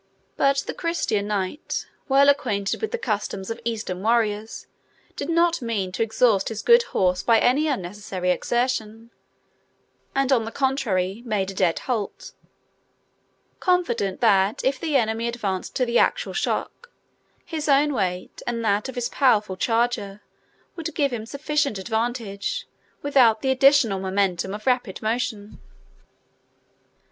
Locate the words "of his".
18.89-19.07